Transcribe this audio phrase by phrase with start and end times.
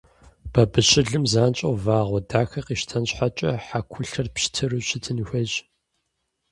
[0.53, 5.53] Бабыщылым занщӀэу вэгъу дахэ къищтэн щхьэкӀэ, хьэкулъэр пщтыру щытын хуейщ.